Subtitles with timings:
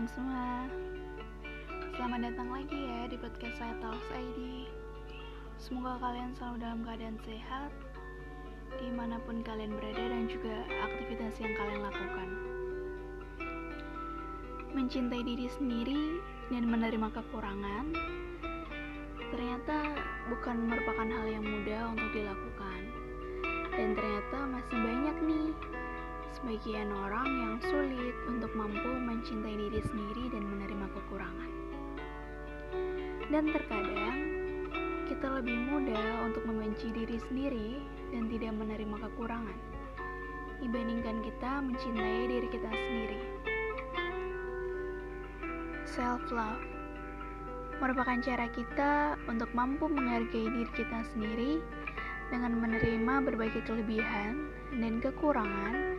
[0.00, 0.48] teman-teman semua.
[1.92, 4.64] Selamat datang lagi ya di podcast saya Talks ID
[5.60, 7.68] Semoga kalian selalu dalam keadaan sehat
[8.80, 12.28] Di mana pun kalian berada dan juga aktivitas yang kalian lakukan.
[14.72, 16.16] Mencintai diri sendiri
[16.48, 17.92] dan menerima kekurangan
[19.36, 20.00] Ternyata
[20.32, 22.80] bukan merupakan hal yang mudah untuk dilakukan.
[23.76, 25.48] Dan ternyata masih banyak nih
[26.38, 31.50] sebagian orang yang sulit untuk mampu mencintai diri sendiri dan menerima kekurangan.
[33.30, 34.16] Dan terkadang
[35.10, 37.82] kita lebih mudah untuk membenci diri sendiri
[38.14, 39.58] dan tidak menerima kekurangan
[40.60, 43.20] dibandingkan kita mencintai diri kita sendiri.
[45.88, 46.62] Self love
[47.80, 51.64] merupakan cara kita untuk mampu menghargai diri kita sendiri
[52.28, 55.98] dengan menerima berbagai kelebihan dan kekurangan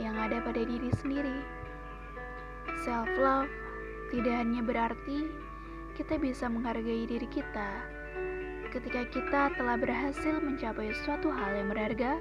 [0.00, 1.38] yang ada pada diri sendiri.
[2.84, 3.50] Self love
[4.12, 5.28] tidak hanya berarti
[5.96, 7.84] kita bisa menghargai diri kita
[8.72, 12.16] ketika kita telah berhasil mencapai suatu hal yang berharga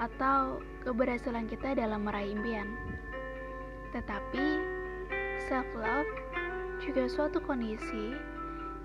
[0.00, 2.72] atau keberhasilan kita dalam meraih impian.
[3.92, 4.46] Tetapi
[5.44, 6.08] self love
[6.80, 8.16] juga suatu kondisi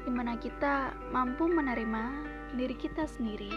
[0.03, 2.11] di mana kita mampu menerima
[2.59, 3.51] diri kita sendiri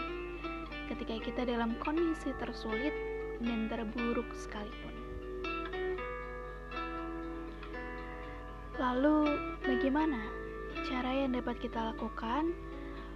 [0.87, 2.95] ketika kita dalam kondisi tersulit
[3.41, 4.95] dan terburuk sekalipun.
[8.77, 9.33] Lalu,
[9.65, 10.21] bagaimana
[10.85, 12.53] cara yang dapat kita lakukan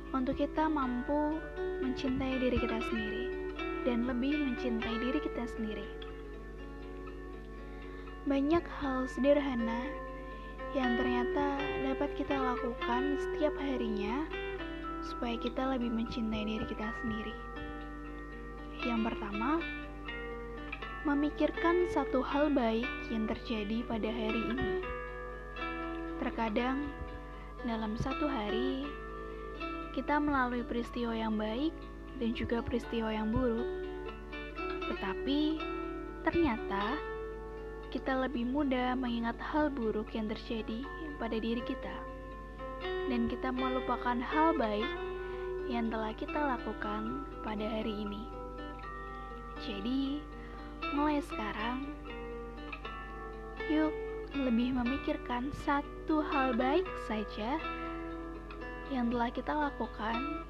[0.10, 1.38] untuk kita mampu
[1.86, 3.26] mencintai diri kita sendiri
[3.86, 5.86] dan lebih mencintai diri kita sendiri?
[8.26, 9.86] Banyak hal sederhana
[10.74, 14.26] yang ternyata dapat kita lakukan setiap harinya
[15.06, 17.36] supaya kita lebih mencintai diri kita sendiri.
[18.82, 19.62] Yang pertama,
[21.02, 24.72] memikirkan satu hal baik yang terjadi pada hari ini.
[26.22, 26.86] Terkadang,
[27.66, 28.86] dalam satu hari,
[29.98, 31.74] kita melalui peristiwa yang baik
[32.22, 33.66] dan juga peristiwa yang buruk,
[34.94, 35.58] tetapi
[36.22, 37.02] ternyata
[37.90, 40.86] kita lebih mudah mengingat hal buruk yang terjadi
[41.18, 41.98] pada diri kita,
[43.10, 44.88] dan kita melupakan hal baik
[45.66, 48.22] yang telah kita lakukan pada hari ini.
[49.62, 50.22] Jadi,
[50.90, 51.86] mulai sekarang,
[53.70, 53.94] yuk
[54.32, 57.60] lebih memikirkan satu hal baik saja
[58.92, 60.44] yang telah kita lakukan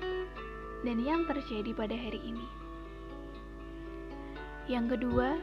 [0.81, 2.47] dan yang terjadi pada hari ini.
[4.69, 5.37] Yang kedua,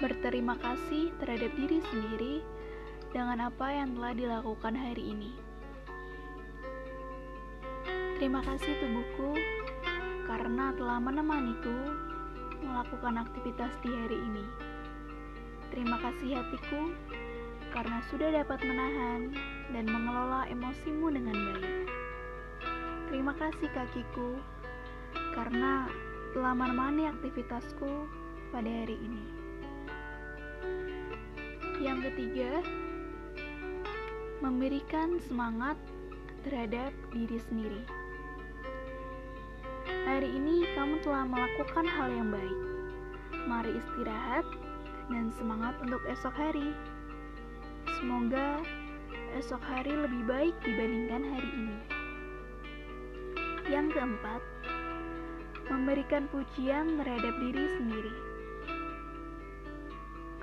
[0.00, 2.34] berterima kasih terhadap diri sendiri
[3.12, 5.32] dengan apa yang telah dilakukan hari ini.
[8.16, 9.36] Terima kasih tubuhku
[10.30, 11.76] karena telah menemaniku
[12.62, 14.46] melakukan aktivitas di hari ini.
[15.74, 16.94] Terima kasih hatiku
[17.72, 19.32] karena sudah dapat menahan
[19.72, 21.88] dan mengelola emosimu dengan baik.
[23.12, 24.40] Terima kasih kakiku
[25.36, 25.88] karena
[26.32, 28.08] telah menemani aktivitasku
[28.52, 29.24] pada hari ini.
[31.80, 32.62] Yang ketiga,
[34.44, 35.76] memberikan semangat
[36.44, 38.01] terhadap diri sendiri.
[40.12, 42.58] Hari ini kamu telah melakukan hal yang baik.
[43.48, 44.44] Mari istirahat
[45.08, 46.76] dan semangat untuk esok hari.
[47.96, 48.60] Semoga
[49.40, 51.78] esok hari lebih baik dibandingkan hari ini.
[53.72, 54.42] Yang keempat,
[55.72, 58.14] memberikan pujian terhadap diri sendiri.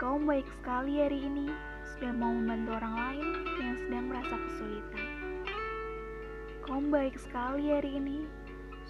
[0.02, 1.46] Kau baik sekali hari ini,
[1.94, 3.28] sudah mau membantu orang lain
[3.62, 5.06] yang sedang merasa kesulitan.
[6.66, 8.26] Kau baik sekali hari ini,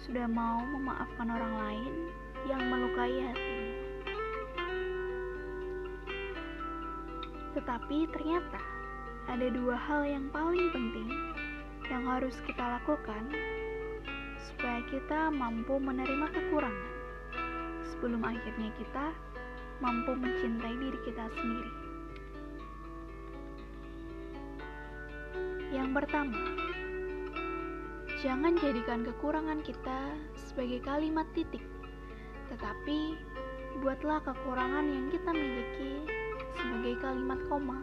[0.08, 1.92] sudah mau memaafkan orang lain
[2.48, 3.68] yang melukai hatimu.
[7.52, 8.62] Tetapi ternyata
[9.28, 11.10] ada dua hal yang paling penting
[11.90, 13.28] yang harus kita lakukan
[14.48, 16.92] supaya kita mampu menerima kekurangan
[17.92, 19.12] sebelum akhirnya kita
[19.84, 21.72] mampu mencintai diri kita sendiri.
[25.70, 26.69] Yang pertama,
[28.20, 31.64] Jangan jadikan kekurangan kita sebagai kalimat titik,
[32.52, 33.16] tetapi
[33.80, 36.04] buatlah kekurangan yang kita miliki
[36.52, 37.80] sebagai kalimat koma.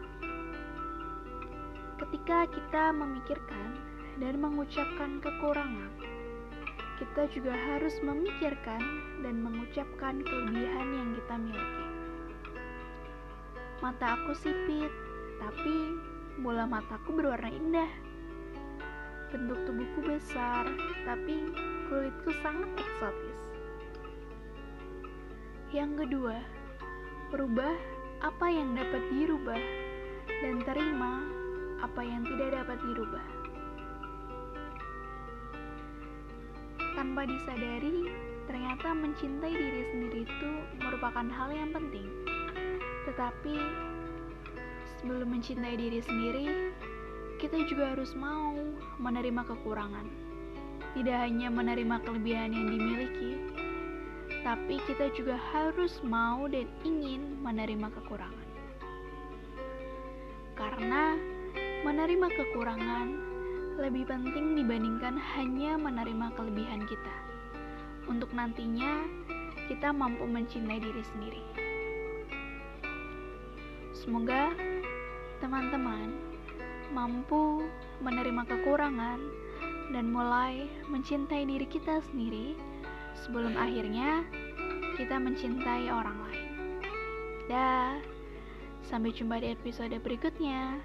[1.98, 3.82] Ketika kita memikirkan
[4.22, 5.90] dan mengucapkan kekurangan,
[7.02, 8.78] kita juga harus memikirkan
[9.26, 11.86] dan mengucapkan kelebihan yang kita miliki.
[13.82, 14.94] Mata aku sipit,
[15.42, 15.98] tapi
[16.38, 17.90] bola mataku berwarna indah
[19.28, 20.64] bentuk tubuhku besar,
[21.04, 21.52] tapi
[21.88, 23.40] kulitku sangat eksotis.
[25.68, 26.36] Yang kedua,
[27.36, 27.76] rubah
[28.24, 29.62] apa yang dapat dirubah
[30.40, 31.22] dan terima
[31.84, 33.26] apa yang tidak dapat dirubah.
[36.96, 38.10] Tanpa disadari,
[38.50, 40.50] ternyata mencintai diri sendiri itu
[40.82, 42.10] merupakan hal yang penting.
[43.06, 43.54] Tetapi
[44.98, 46.74] sebelum mencintai diri sendiri,
[47.38, 48.58] kita juga harus mau
[48.98, 50.06] menerima kekurangan.
[50.98, 53.32] Tidak hanya menerima kelebihan yang dimiliki,
[54.42, 58.48] tapi kita juga harus mau dan ingin menerima kekurangan.
[60.58, 61.14] Karena
[61.86, 63.06] menerima kekurangan
[63.78, 67.16] lebih penting dibandingkan hanya menerima kelebihan kita.
[68.10, 69.06] Untuk nantinya
[69.70, 71.44] kita mampu mencintai diri sendiri.
[73.94, 74.50] Semoga
[75.38, 76.27] teman-teman
[76.92, 77.64] mampu
[78.00, 79.20] menerima kekurangan
[79.92, 82.56] dan mulai mencintai diri kita sendiri
[83.24, 84.24] sebelum akhirnya
[85.00, 86.50] kita mencintai orang lain.
[87.48, 87.96] Dah.
[88.84, 90.80] Sampai jumpa di episode berikutnya.